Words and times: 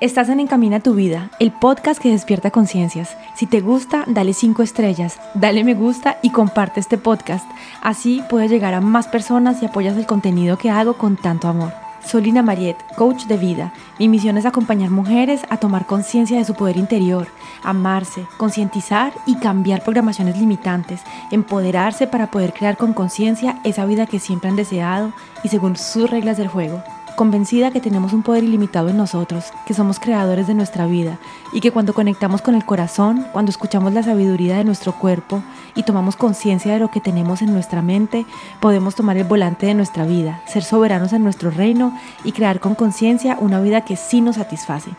Estás 0.00 0.28
en 0.28 0.38
Encamina 0.38 0.78
tu 0.78 0.94
vida, 0.94 1.28
el 1.40 1.50
podcast 1.50 2.00
que 2.00 2.12
despierta 2.12 2.52
conciencias. 2.52 3.16
Si 3.34 3.46
te 3.46 3.60
gusta, 3.60 4.04
dale 4.06 4.32
5 4.32 4.62
estrellas, 4.62 5.18
dale 5.34 5.64
me 5.64 5.74
gusta 5.74 6.18
y 6.22 6.30
comparte 6.30 6.78
este 6.78 6.98
podcast. 6.98 7.44
Así 7.82 8.22
puedes 8.30 8.48
llegar 8.48 8.74
a 8.74 8.80
más 8.80 9.08
personas 9.08 9.60
y 9.60 9.66
apoyas 9.66 9.96
el 9.96 10.06
contenido 10.06 10.56
que 10.56 10.70
hago 10.70 10.96
con 10.96 11.16
tanto 11.16 11.48
amor. 11.48 11.72
Soy 12.06 12.22
Lina 12.22 12.44
Mariet, 12.44 12.76
coach 12.94 13.24
de 13.24 13.38
vida. 13.38 13.72
Mi 13.98 14.06
misión 14.06 14.38
es 14.38 14.46
acompañar 14.46 14.90
mujeres 14.90 15.40
a 15.50 15.56
tomar 15.56 15.84
conciencia 15.84 16.38
de 16.38 16.44
su 16.44 16.54
poder 16.54 16.76
interior, 16.76 17.26
amarse, 17.64 18.24
concientizar 18.36 19.12
y 19.26 19.34
cambiar 19.40 19.82
programaciones 19.82 20.38
limitantes, 20.38 21.00
empoderarse 21.32 22.06
para 22.06 22.30
poder 22.30 22.52
crear 22.52 22.76
con 22.76 22.92
conciencia 22.92 23.58
esa 23.64 23.84
vida 23.84 24.06
que 24.06 24.20
siempre 24.20 24.48
han 24.48 24.54
deseado 24.54 25.12
y 25.42 25.48
según 25.48 25.74
sus 25.74 26.08
reglas 26.08 26.36
del 26.36 26.46
juego 26.46 26.84
convencida 27.18 27.72
que 27.72 27.80
tenemos 27.80 28.12
un 28.12 28.22
poder 28.22 28.44
ilimitado 28.44 28.90
en 28.90 28.96
nosotros, 28.96 29.46
que 29.66 29.74
somos 29.74 29.98
creadores 29.98 30.46
de 30.46 30.54
nuestra 30.54 30.86
vida 30.86 31.18
y 31.52 31.60
que 31.60 31.72
cuando 31.72 31.92
conectamos 31.92 32.42
con 32.42 32.54
el 32.54 32.64
corazón, 32.64 33.26
cuando 33.32 33.50
escuchamos 33.50 33.92
la 33.92 34.04
sabiduría 34.04 34.56
de 34.56 34.62
nuestro 34.62 34.92
cuerpo 34.92 35.42
y 35.74 35.82
tomamos 35.82 36.14
conciencia 36.14 36.72
de 36.72 36.78
lo 36.78 36.92
que 36.92 37.00
tenemos 37.00 37.42
en 37.42 37.52
nuestra 37.52 37.82
mente, 37.82 38.24
podemos 38.60 38.94
tomar 38.94 39.16
el 39.16 39.24
volante 39.24 39.66
de 39.66 39.74
nuestra 39.74 40.06
vida, 40.06 40.42
ser 40.46 40.62
soberanos 40.62 41.12
en 41.12 41.24
nuestro 41.24 41.50
reino 41.50 41.92
y 42.22 42.30
crear 42.30 42.60
con 42.60 42.76
conciencia 42.76 43.36
una 43.40 43.60
vida 43.60 43.84
que 43.84 43.96
sí 43.96 44.20
nos 44.20 44.36
satisface, 44.36 44.92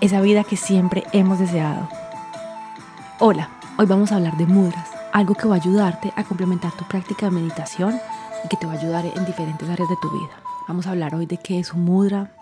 esa 0.00 0.20
vida 0.20 0.44
que 0.44 0.56
siempre 0.56 1.02
hemos 1.10 1.40
deseado. 1.40 1.88
Hola, 3.18 3.48
hoy 3.78 3.86
vamos 3.86 4.12
a 4.12 4.16
hablar 4.16 4.36
de 4.36 4.46
mudras, 4.46 4.88
algo 5.12 5.34
que 5.34 5.48
va 5.48 5.56
a 5.56 5.58
ayudarte 5.58 6.12
a 6.14 6.22
complementar 6.22 6.70
tu 6.70 6.84
práctica 6.84 7.26
de 7.26 7.32
meditación 7.32 7.98
y 8.44 8.48
que 8.48 8.56
te 8.56 8.64
va 8.64 8.74
a 8.74 8.76
ayudar 8.76 9.04
en 9.06 9.24
diferentes 9.24 9.68
áreas 9.68 9.88
de 9.88 9.96
tu 10.00 10.08
vida. 10.12 10.43
Vamos 10.66 10.86
a 10.86 10.92
hablar 10.92 11.14
hoy 11.14 11.26
de 11.26 11.36
qué 11.36 11.58
es 11.58 11.74
un 11.74 11.84
mudra, 11.84 12.34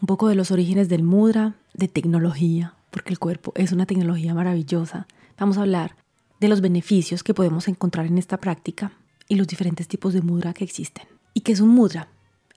un 0.00 0.06
poco 0.06 0.28
de 0.28 0.34
los 0.34 0.50
orígenes 0.50 0.88
del 0.88 1.02
mudra, 1.02 1.56
de 1.74 1.88
tecnología, 1.88 2.74
porque 2.90 3.10
el 3.10 3.18
cuerpo 3.18 3.52
es 3.54 3.70
una 3.70 3.84
tecnología 3.84 4.32
maravillosa. 4.32 5.06
Vamos 5.38 5.58
a 5.58 5.60
hablar 5.60 5.94
de 6.40 6.48
los 6.48 6.62
beneficios 6.62 7.22
que 7.22 7.34
podemos 7.34 7.68
encontrar 7.68 8.06
en 8.06 8.16
esta 8.16 8.38
práctica 8.38 8.92
y 9.28 9.34
los 9.34 9.46
diferentes 9.46 9.88
tipos 9.88 10.14
de 10.14 10.22
mudra 10.22 10.54
que 10.54 10.64
existen. 10.64 11.04
¿Y 11.34 11.42
qué 11.42 11.52
es 11.52 11.60
un 11.60 11.68
mudra? 11.68 12.08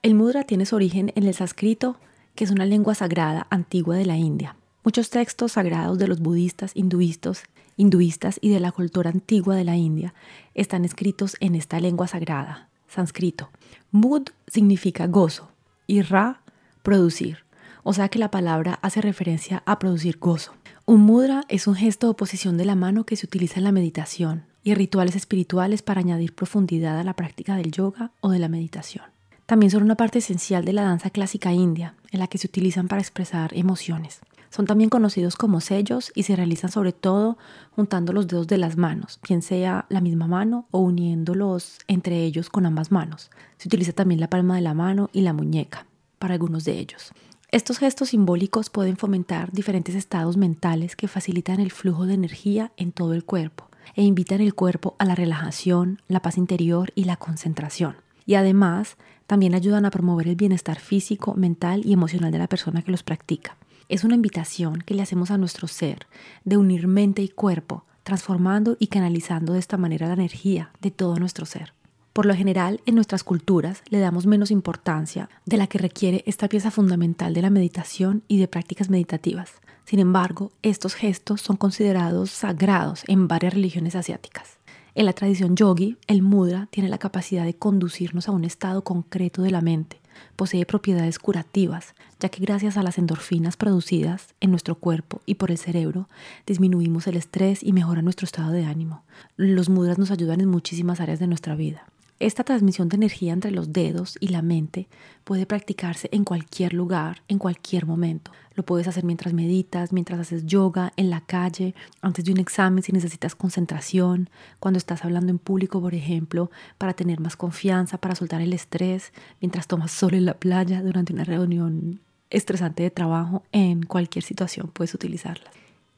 El 0.02 0.14
mudra 0.14 0.44
tiene 0.44 0.64
su 0.64 0.76
origen 0.76 1.12
en 1.14 1.24
el 1.24 1.34
sánscrito, 1.34 1.98
que 2.34 2.44
es 2.44 2.50
una 2.50 2.64
lengua 2.64 2.94
sagrada 2.94 3.46
antigua 3.50 3.96
de 3.96 4.06
la 4.06 4.16
India. 4.16 4.56
Muchos 4.84 5.10
textos 5.10 5.52
sagrados 5.52 5.98
de 5.98 6.08
los 6.08 6.20
budistas, 6.20 6.72
hinduistas, 6.74 7.42
hinduistas 7.76 8.38
y 8.40 8.48
de 8.48 8.60
la 8.60 8.72
cultura 8.72 9.10
antigua 9.10 9.54
de 9.54 9.64
la 9.64 9.76
India 9.76 10.14
están 10.54 10.86
escritos 10.86 11.36
en 11.40 11.56
esta 11.56 11.78
lengua 11.78 12.06
sagrada, 12.06 12.69
sánscrito. 12.90 13.50
Mud 13.90 14.28
significa 14.46 15.06
gozo 15.06 15.50
y 15.86 16.02
Ra, 16.02 16.42
producir. 16.82 17.38
O 17.82 17.92
sea 17.92 18.08
que 18.08 18.18
la 18.18 18.30
palabra 18.30 18.78
hace 18.82 19.00
referencia 19.00 19.62
a 19.64 19.78
producir 19.78 20.18
gozo. 20.18 20.52
Un 20.84 21.00
mudra 21.00 21.44
es 21.48 21.66
un 21.66 21.74
gesto 21.74 22.06
de 22.06 22.10
oposición 22.12 22.56
de 22.56 22.64
la 22.64 22.74
mano 22.74 23.04
que 23.04 23.16
se 23.16 23.26
utiliza 23.26 23.58
en 23.58 23.64
la 23.64 23.72
meditación 23.72 24.44
y 24.62 24.74
rituales 24.74 25.16
espirituales 25.16 25.82
para 25.82 26.00
añadir 26.00 26.34
profundidad 26.34 26.98
a 26.98 27.04
la 27.04 27.14
práctica 27.14 27.56
del 27.56 27.70
yoga 27.70 28.12
o 28.20 28.30
de 28.30 28.38
la 28.38 28.48
meditación. 28.48 29.04
También 29.46 29.70
son 29.70 29.82
una 29.82 29.96
parte 29.96 30.18
esencial 30.18 30.64
de 30.64 30.72
la 30.72 30.82
danza 30.82 31.10
clásica 31.10 31.52
india, 31.52 31.94
en 32.12 32.20
la 32.20 32.26
que 32.26 32.38
se 32.38 32.46
utilizan 32.46 32.86
para 32.86 33.00
expresar 33.00 33.56
emociones. 33.56 34.20
Son 34.50 34.66
también 34.66 34.90
conocidos 34.90 35.36
como 35.36 35.60
sellos 35.60 36.10
y 36.14 36.24
se 36.24 36.34
realizan 36.34 36.70
sobre 36.70 36.92
todo 36.92 37.38
juntando 37.70 38.12
los 38.12 38.26
dedos 38.26 38.48
de 38.48 38.58
las 38.58 38.76
manos, 38.76 39.20
bien 39.26 39.42
sea 39.42 39.86
la 39.88 40.00
misma 40.00 40.26
mano 40.26 40.66
o 40.72 40.80
uniéndolos 40.80 41.78
entre 41.86 42.24
ellos 42.24 42.50
con 42.50 42.66
ambas 42.66 42.90
manos. 42.90 43.30
Se 43.58 43.68
utiliza 43.68 43.92
también 43.92 44.20
la 44.20 44.28
palma 44.28 44.56
de 44.56 44.62
la 44.62 44.74
mano 44.74 45.08
y 45.12 45.20
la 45.20 45.32
muñeca 45.32 45.86
para 46.18 46.34
algunos 46.34 46.64
de 46.64 46.78
ellos. 46.78 47.12
Estos 47.52 47.78
gestos 47.78 48.10
simbólicos 48.10 48.70
pueden 48.70 48.96
fomentar 48.96 49.52
diferentes 49.52 49.94
estados 49.94 50.36
mentales 50.36 50.96
que 50.96 51.08
facilitan 51.08 51.60
el 51.60 51.70
flujo 51.70 52.06
de 52.06 52.14
energía 52.14 52.72
en 52.76 52.92
todo 52.92 53.14
el 53.14 53.24
cuerpo 53.24 53.68
e 53.94 54.02
invitan 54.02 54.40
el 54.40 54.54
cuerpo 54.54 54.96
a 54.98 55.04
la 55.04 55.14
relajación, 55.14 56.02
la 56.08 56.22
paz 56.22 56.38
interior 56.38 56.92
y 56.94 57.04
la 57.04 57.16
concentración. 57.16 57.96
Y 58.26 58.34
además 58.34 58.96
también 59.26 59.54
ayudan 59.54 59.84
a 59.84 59.90
promover 59.90 60.28
el 60.28 60.36
bienestar 60.36 60.80
físico, 60.80 61.34
mental 61.34 61.82
y 61.84 61.92
emocional 61.92 62.32
de 62.32 62.38
la 62.38 62.48
persona 62.48 62.82
que 62.82 62.90
los 62.90 63.02
practica. 63.02 63.56
Es 63.90 64.04
una 64.04 64.14
invitación 64.14 64.78
que 64.86 64.94
le 64.94 65.02
hacemos 65.02 65.32
a 65.32 65.36
nuestro 65.36 65.66
ser 65.66 66.06
de 66.44 66.56
unir 66.56 66.86
mente 66.86 67.22
y 67.22 67.28
cuerpo, 67.28 67.84
transformando 68.04 68.76
y 68.78 68.86
canalizando 68.86 69.52
de 69.52 69.58
esta 69.58 69.78
manera 69.78 70.06
la 70.06 70.12
energía 70.12 70.70
de 70.80 70.92
todo 70.92 71.16
nuestro 71.16 71.44
ser. 71.44 71.74
Por 72.12 72.24
lo 72.24 72.32
general, 72.36 72.80
en 72.86 72.94
nuestras 72.94 73.24
culturas 73.24 73.82
le 73.88 73.98
damos 73.98 74.26
menos 74.26 74.52
importancia 74.52 75.28
de 75.44 75.56
la 75.56 75.66
que 75.66 75.78
requiere 75.78 76.22
esta 76.24 76.48
pieza 76.48 76.70
fundamental 76.70 77.34
de 77.34 77.42
la 77.42 77.50
meditación 77.50 78.22
y 78.28 78.38
de 78.38 78.46
prácticas 78.46 78.90
meditativas. 78.90 79.54
Sin 79.84 79.98
embargo, 79.98 80.52
estos 80.62 80.94
gestos 80.94 81.40
son 81.40 81.56
considerados 81.56 82.30
sagrados 82.30 83.02
en 83.08 83.26
varias 83.26 83.54
religiones 83.54 83.96
asiáticas. 83.96 84.58
En 84.94 85.04
la 85.04 85.14
tradición 85.14 85.56
yogi, 85.56 85.96
el 86.06 86.22
mudra 86.22 86.68
tiene 86.70 86.90
la 86.90 86.98
capacidad 86.98 87.44
de 87.44 87.54
conducirnos 87.54 88.28
a 88.28 88.32
un 88.32 88.44
estado 88.44 88.84
concreto 88.84 89.42
de 89.42 89.50
la 89.50 89.62
mente, 89.62 89.99
posee 90.36 90.66
propiedades 90.66 91.18
curativas, 91.18 91.94
ya 92.18 92.28
que 92.28 92.40
gracias 92.40 92.76
a 92.76 92.82
las 92.82 92.98
endorfinas 92.98 93.56
producidas 93.56 94.34
en 94.40 94.50
nuestro 94.50 94.74
cuerpo 94.74 95.20
y 95.26 95.34
por 95.34 95.50
el 95.50 95.58
cerebro, 95.58 96.08
disminuimos 96.46 97.06
el 97.06 97.16
estrés 97.16 97.62
y 97.62 97.72
mejora 97.72 98.02
nuestro 98.02 98.24
estado 98.24 98.52
de 98.52 98.64
ánimo. 98.64 99.04
Los 99.36 99.68
mudras 99.68 99.98
nos 99.98 100.10
ayudan 100.10 100.40
en 100.40 100.48
muchísimas 100.48 101.00
áreas 101.00 101.18
de 101.18 101.26
nuestra 101.26 101.54
vida. 101.54 101.84
Esta 102.20 102.44
transmisión 102.44 102.90
de 102.90 102.96
energía 102.96 103.32
entre 103.32 103.50
los 103.50 103.72
dedos 103.72 104.18
y 104.20 104.28
la 104.28 104.42
mente 104.42 104.88
puede 105.24 105.46
practicarse 105.46 106.10
en 106.12 106.24
cualquier 106.24 106.74
lugar, 106.74 107.22
en 107.28 107.38
cualquier 107.38 107.86
momento. 107.86 108.30
Lo 108.54 108.62
puedes 108.62 108.86
hacer 108.86 109.04
mientras 109.04 109.32
meditas, 109.32 109.90
mientras 109.90 110.20
haces 110.20 110.44
yoga, 110.44 110.92
en 110.98 111.08
la 111.08 111.22
calle, 111.22 111.74
antes 112.02 112.26
de 112.26 112.32
un 112.32 112.38
examen 112.38 112.82
si 112.82 112.92
necesitas 112.92 113.34
concentración, 113.34 114.28
cuando 114.58 114.76
estás 114.76 115.02
hablando 115.06 115.30
en 115.30 115.38
público, 115.38 115.80
por 115.80 115.94
ejemplo, 115.94 116.50
para 116.76 116.92
tener 116.92 117.20
más 117.20 117.38
confianza, 117.38 117.96
para 117.96 118.14
soltar 118.14 118.42
el 118.42 118.52
estrés, 118.52 119.14
mientras 119.40 119.66
tomas 119.66 119.90
sol 119.90 120.12
en 120.12 120.26
la 120.26 120.34
playa, 120.34 120.82
durante 120.82 121.14
una 121.14 121.24
reunión 121.24 122.00
estresante 122.28 122.82
de 122.82 122.90
trabajo, 122.90 123.44
en 123.50 123.82
cualquier 123.82 124.24
situación 124.24 124.70
puedes 124.74 124.92
utilizarlas. 124.92 125.54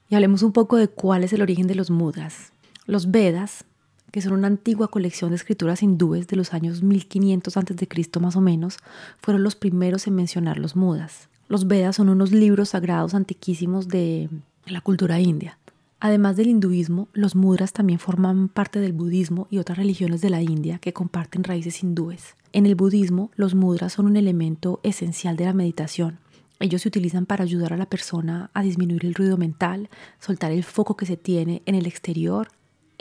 Y 0.09 0.15
hablemos 0.15 0.45
un 0.45 0.53
poco 0.53 0.77
de 0.77 0.87
cuál 0.87 1.25
es 1.25 1.33
el 1.33 1.43
origen 1.43 1.67
de 1.67 1.75
los 1.75 1.91
mudras. 1.91 2.53
Los 2.87 3.11
Vedas 3.11 3.65
que 4.13 4.21
son 4.21 4.35
una 4.35 4.47
antigua 4.47 4.89
colección 4.89 5.31
de 5.31 5.37
escrituras 5.37 5.83
hindúes 5.83 6.29
de 6.29 6.37
los 6.37 6.55
años 6.55 6.83
1500 6.83 7.57
a.C. 7.57 8.21
más 8.21 8.37
o 8.37 8.41
menos, 8.41 8.77
fueron 9.21 9.43
los 9.43 9.57
primeros 9.57 10.07
en 10.07 10.15
mencionar 10.15 10.59
los 10.59 10.77
mudas. 10.77 11.29
Los 11.49 11.67
Vedas 11.67 11.97
son 11.97 12.09
unos 12.09 12.31
libros 12.31 12.69
sagrados 12.71 13.15
antiquísimos 13.15 13.89
de 13.89 14.29
la 14.67 14.81
cultura 14.81 15.19
india. 15.19 15.59
Además 15.99 16.37
del 16.37 16.49
hinduismo, 16.49 17.09
los 17.13 17.37
mudras 17.37 17.73
también 17.73 17.99
forman 17.99 18.49
parte 18.49 18.81
del 18.81 18.93
budismo 18.93 19.47
y 19.51 19.59
otras 19.59 19.79
religiones 19.79 20.21
de 20.21 20.31
la 20.31 20.43
India 20.43 20.79
que 20.79 20.93
comparten 20.93 21.45
raíces 21.45 21.83
hindúes. 21.83 22.35
En 22.53 22.67
el 22.67 22.75
budismo, 22.75 23.31
los 23.37 23.55
mudras 23.55 23.93
son 23.93 24.07
un 24.07 24.17
elemento 24.17 24.81
esencial 24.83 25.37
de 25.37 25.45
la 25.45 25.53
meditación. 25.53 26.19
Ellos 26.59 26.83
se 26.83 26.89
utilizan 26.89 27.25
para 27.25 27.45
ayudar 27.45 27.73
a 27.73 27.77
la 27.77 27.87
persona 27.87 28.51
a 28.53 28.63
disminuir 28.63 29.07
el 29.07 29.15
ruido 29.15 29.37
mental, 29.37 29.91
soltar 30.19 30.51
el 30.51 30.65
foco 30.65 30.97
que 30.97 31.07
se 31.07 31.17
tiene 31.17 31.63
en 31.67 31.77
el 31.77 31.87
exterior 31.87 32.49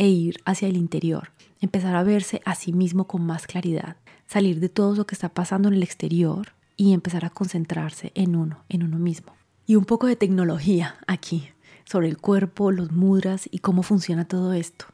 e 0.02 0.08
ir 0.08 0.42
hacia 0.46 0.68
el 0.68 0.78
interior, 0.78 1.30
empezar 1.60 1.96
a 1.96 2.02
verse 2.02 2.42
a 2.44 2.56
sí 2.56 2.74
mismo 2.74 3.06
con 3.06 3.24
más 3.24 3.46
claridad, 3.46 3.98
salir 4.26 4.60
de 4.60 4.68
todo 4.68 4.96
lo 4.96 5.06
que 5.06 5.14
está 5.14 5.30
pasando 5.30 5.68
en 5.68 5.76
el 5.76 5.84
exterior 5.84 6.54
y 6.76 6.94
empezar 6.94 7.24
a 7.24 7.30
concentrarse 7.30 8.12
en 8.16 8.36
uno, 8.36 8.64
en 8.68 8.82
uno 8.82 8.98
mismo. 8.98 9.34
Y 9.68 9.76
un 9.76 9.86
poco 9.86 10.08
de 10.08 10.16
tecnología 10.16 10.96
aquí, 11.06 11.50
sobre 11.86 12.08
el 12.08 12.18
cuerpo, 12.18 12.72
los 12.72 12.92
mudras 12.92 13.48
y 13.52 13.60
cómo 13.60 13.84
funciona 13.84 14.26
todo 14.26 14.54
esto. 14.54 14.86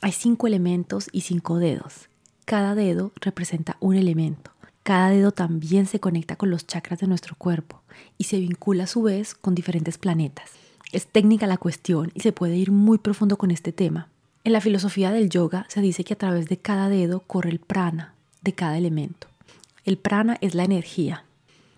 Hay 0.00 0.12
cinco 0.12 0.46
elementos 0.46 1.08
y 1.10 1.22
cinco 1.22 1.58
dedos. 1.58 2.08
Cada 2.44 2.76
dedo 2.76 3.10
representa 3.20 3.76
un 3.80 3.96
elemento. 3.96 4.52
Cada 4.84 5.10
dedo 5.10 5.32
también 5.32 5.86
se 5.86 5.98
conecta 5.98 6.36
con 6.36 6.50
los 6.50 6.68
chakras 6.68 7.00
de 7.00 7.08
nuestro 7.08 7.34
cuerpo 7.34 7.82
y 8.16 8.24
se 8.24 8.38
vincula 8.38 8.84
a 8.84 8.86
su 8.86 9.02
vez 9.02 9.34
con 9.34 9.56
diferentes 9.56 9.98
planetas. 9.98 10.50
Es 10.92 11.08
técnica 11.08 11.48
la 11.48 11.56
cuestión 11.56 12.12
y 12.14 12.20
se 12.20 12.30
puede 12.30 12.54
ir 12.54 12.70
muy 12.70 12.98
profundo 12.98 13.36
con 13.38 13.50
este 13.50 13.72
tema, 13.72 14.11
en 14.44 14.52
la 14.52 14.60
filosofía 14.60 15.12
del 15.12 15.30
yoga 15.30 15.66
se 15.68 15.80
dice 15.80 16.02
que 16.02 16.14
a 16.14 16.18
través 16.18 16.48
de 16.48 16.58
cada 16.58 16.88
dedo 16.88 17.20
corre 17.20 17.50
el 17.50 17.60
prana 17.60 18.14
de 18.42 18.52
cada 18.52 18.76
elemento. 18.76 19.28
El 19.84 19.98
prana 19.98 20.36
es 20.40 20.54
la 20.54 20.64
energía. 20.64 21.24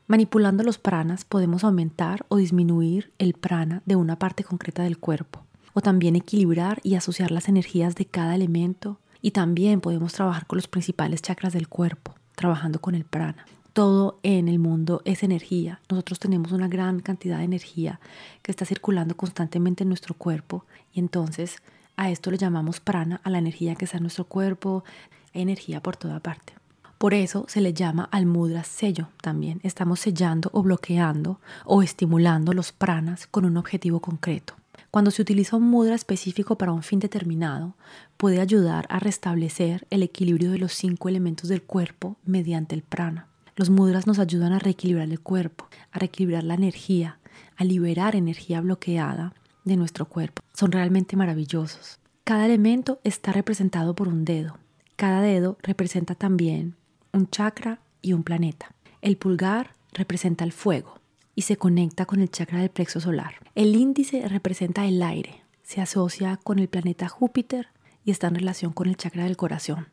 Manipulando 0.07 0.63
los 0.63 0.79
pranas 0.79 1.25
podemos 1.25 1.65
aumentar 1.65 2.25
o 2.29 2.37
disminuir 2.37 3.13
el 3.19 3.35
prana 3.35 3.83
de 3.85 3.97
una 3.97 4.19
parte 4.19 4.45
concreta 4.45 4.83
del 4.83 4.99
cuerpo, 4.99 5.45
o 5.75 5.81
también 5.81 6.17
equilibrar 6.17 6.81
y 6.83 6.95
asociar 6.95 7.31
las 7.31 7.49
energías 7.49 7.95
de 7.97 8.07
cada 8.07 8.35
elemento, 8.35 8.99
y 9.21 9.31
también 9.33 9.81
podemos 9.81 10.13
trabajar 10.13 10.47
con 10.47 10.57
los 10.57 10.69
principales 10.69 11.23
chakras 11.23 11.53
del 11.53 11.69
cuerpo, 11.69 12.15
trabajando 12.35 12.81
con 12.81 12.95
el 12.95 13.05
prana. 13.05 13.47
Todo 13.75 14.21
en 14.23 14.49
el 14.49 14.59
mundo 14.59 15.03
es 15.05 15.23
energía. 15.23 15.81
Nosotros 15.91 16.19
tenemos 16.19 16.53
una 16.53 16.69
gran 16.69 17.01
cantidad 17.01 17.39
de 17.39 17.45
energía 17.45 18.01
que 18.43 18.53
está 18.53 18.65
circulando 18.65 19.17
constantemente 19.17 19.83
en 19.83 19.89
nuestro 19.89 20.15
cuerpo 20.15 20.65
y 20.93 21.01
entonces 21.01 21.57
a 21.97 22.11
esto 22.11 22.31
le 22.31 22.39
llamamos 22.39 22.81
prana, 22.81 23.21
a 23.25 23.31
la 23.31 23.39
energía 23.39 23.75
que 23.75 23.85
está 23.85 23.99
en 23.99 24.05
nuestro 24.05 24.25
cuerpo, 24.25 24.85
energía 25.33 25.83
por 25.83 25.97
toda 25.97 26.21
parte. 26.21 26.55
Por 26.99 27.13
eso 27.13 27.45
se 27.49 27.61
le 27.61 27.75
llama 27.75 28.09
al 28.13 28.25
mudra 28.25 28.65
sello 28.65 29.09
también. 29.21 29.61
Estamos 29.63 30.01
sellando 30.01 30.49
o 30.53 30.63
bloqueando 30.63 31.41
o 31.65 31.83
estimulando 31.83 32.53
los 32.53 32.73
pranas 32.73 33.27
con 33.27 33.45
un 33.45 33.57
objetivo 33.57 34.01
concreto. 34.01 34.55
Cuando 34.91 35.11
se 35.11 35.23
utiliza 35.23 35.57
un 35.57 35.65
mudra 35.65 35.95
específico 35.95 36.57
para 36.57 36.73
un 36.73 36.83
fin 36.83 37.01
determinado, 37.01 37.75
puede 38.17 38.41
ayudar 38.41 38.87
a 38.89 39.01
restablecer 39.01 39.87
el 39.91 40.03
equilibrio 40.03 40.53
de 40.53 40.59
los 40.59 40.73
cinco 40.73 41.09
elementos 41.09 41.49
del 41.49 41.63
cuerpo 41.63 42.17
mediante 42.25 42.75
el 42.75 42.83
prana. 42.83 43.27
Los 43.57 43.71
mudras 43.71 44.07
nos 44.07 44.19
ayudan 44.19 44.53
a 44.53 44.59
reequilibrar 44.59 45.09
el 45.09 45.21
cuerpo, 45.21 45.69
a 45.93 45.99
reequilibrar 45.99 46.45
la 46.45 46.55
energía, 46.55 47.19
a 47.57 47.65
liberar 47.65 48.17
energía 48.17 48.61
bloqueada 48.61 49.35
de 49.65 49.77
nuestro 49.77 50.07
cuerpo. 50.07 50.43
Son 50.53 50.73
realmente 50.73 51.17
maravillosos. 51.17 51.99
Cada 52.25 52.47
elemento 52.47 53.01
está 53.05 53.33
representado 53.33 53.95
por 53.95 54.09
un 54.09 54.25
dedo. 54.25 54.59
Cada 54.97 55.21
dedo 55.21 55.59
representa 55.63 56.15
también 56.15 56.77
un 57.13 57.29
chakra 57.29 57.81
y 58.01 58.13
un 58.13 58.23
planeta. 58.23 58.73
El 59.03 59.17
pulgar 59.17 59.75
representa 59.93 60.45
el 60.45 60.53
fuego 60.53 61.01
y 61.35 61.43
se 61.43 61.57
conecta 61.57 62.07
con 62.07 62.21
el 62.21 62.31
chakra 62.31 62.61
del 62.61 62.71
plexo 62.71 63.01
solar. 63.01 63.35
El 63.55 63.75
índice 63.77 64.27
representa 64.29 64.87
el 64.87 65.03
aire, 65.03 65.43
se 65.63 65.81
asocia 65.81 66.39
con 66.43 66.59
el 66.59 66.69
planeta 66.69 67.09
Júpiter 67.09 67.69
y 68.05 68.11
está 68.11 68.29
en 68.29 68.37
relación 68.37 68.73
con 68.73 68.89
el 68.89 68.97
chakra 68.97 69.25
del 69.25 69.37
corazón. 69.37 69.89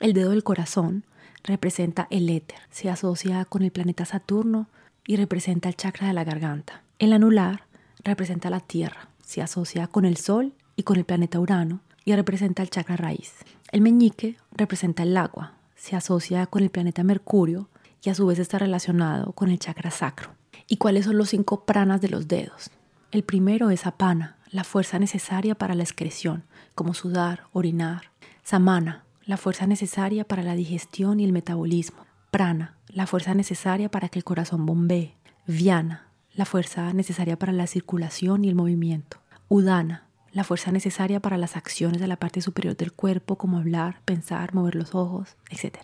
El 0.00 0.12
dedo 0.12 0.30
del 0.30 0.44
corazón 0.44 1.04
representa 1.44 2.08
el 2.10 2.28
éter, 2.28 2.58
se 2.70 2.90
asocia 2.90 3.44
con 3.44 3.62
el 3.62 3.70
planeta 3.70 4.04
Saturno 4.04 4.68
y 5.06 5.16
representa 5.16 5.68
el 5.68 5.76
chakra 5.76 6.08
de 6.08 6.12
la 6.12 6.24
garganta. 6.24 6.82
El 6.98 7.12
anular 7.12 7.64
representa 8.04 8.50
la 8.50 8.60
tierra, 8.60 9.08
se 9.22 9.42
asocia 9.42 9.86
con 9.86 10.04
el 10.04 10.16
sol 10.16 10.52
y 10.76 10.82
con 10.82 10.96
el 10.96 11.04
planeta 11.04 11.40
Urano 11.40 11.80
y 12.04 12.14
representa 12.14 12.62
el 12.62 12.70
chakra 12.70 12.96
raíz. 12.96 13.32
El 13.70 13.80
meñique 13.80 14.36
representa 14.52 15.02
el 15.02 15.16
agua, 15.16 15.54
se 15.76 15.96
asocia 15.96 16.46
con 16.46 16.62
el 16.62 16.70
planeta 16.70 17.02
Mercurio 17.02 17.68
y 18.02 18.10
a 18.10 18.14
su 18.14 18.26
vez 18.26 18.38
está 18.38 18.58
relacionado 18.58 19.32
con 19.32 19.50
el 19.50 19.58
chakra 19.58 19.90
sacro. 19.90 20.30
¿Y 20.68 20.76
cuáles 20.76 21.04
son 21.04 21.16
los 21.16 21.30
cinco 21.30 21.64
pranas 21.64 22.00
de 22.00 22.08
los 22.08 22.28
dedos? 22.28 22.70
El 23.10 23.22
primero 23.22 23.70
es 23.70 23.86
apana, 23.86 24.36
la 24.50 24.64
fuerza 24.64 24.98
necesaria 24.98 25.54
para 25.54 25.74
la 25.74 25.82
excreción, 25.82 26.44
como 26.74 26.94
sudar, 26.94 27.44
orinar. 27.52 28.10
Samana, 28.42 29.04
la 29.24 29.36
fuerza 29.36 29.66
necesaria 29.66 30.24
para 30.24 30.42
la 30.42 30.54
digestión 30.54 31.20
y 31.20 31.24
el 31.24 31.32
metabolismo. 31.32 32.04
Prana, 32.30 32.76
la 32.88 33.06
fuerza 33.06 33.34
necesaria 33.34 33.90
para 33.90 34.08
que 34.08 34.18
el 34.18 34.24
corazón 34.24 34.66
bombee. 34.66 35.14
Viana, 35.46 36.06
la 36.34 36.46
fuerza 36.46 36.92
necesaria 36.94 37.38
para 37.38 37.52
la 37.52 37.66
circulación 37.66 38.44
y 38.44 38.48
el 38.48 38.54
movimiento. 38.54 39.18
Udana, 39.48 40.06
la 40.32 40.44
fuerza 40.44 40.72
necesaria 40.72 41.20
para 41.20 41.36
las 41.36 41.56
acciones 41.56 42.00
de 42.00 42.06
la 42.06 42.16
parte 42.16 42.40
superior 42.40 42.74
del 42.74 42.92
cuerpo, 42.92 43.36
como 43.36 43.58
hablar, 43.58 44.00
pensar, 44.06 44.54
mover 44.54 44.74
los 44.74 44.94
ojos, 44.94 45.36
etc. 45.50 45.76